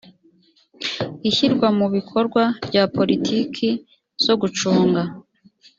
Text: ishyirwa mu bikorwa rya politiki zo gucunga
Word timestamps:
ishyirwa 1.29 1.67
mu 1.77 1.87
bikorwa 1.95 2.43
rya 2.65 2.83
politiki 2.95 3.69
zo 4.23 4.33
gucunga 4.41 5.01